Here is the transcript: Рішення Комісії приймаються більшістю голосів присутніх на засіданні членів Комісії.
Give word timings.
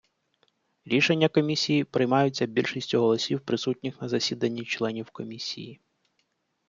Рішення 0.85 1.27
Комісії 1.29 1.83
приймаються 1.83 2.45
більшістю 2.45 2.99
голосів 3.01 3.41
присутніх 3.41 4.01
на 4.01 4.09
засіданні 4.09 4.65
членів 4.65 5.09
Комісії. 5.11 5.81